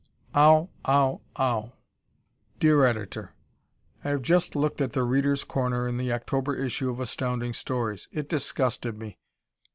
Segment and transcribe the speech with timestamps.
[0.35, 0.67] Ow!
[0.87, 1.21] Ow!
[1.39, 1.73] Ow!
[2.59, 3.35] Dear Editor:
[4.03, 8.07] I have just looked at "The Reader's Corner" in the October issue of Astounding Stories.
[8.11, 9.19] It disgusted me.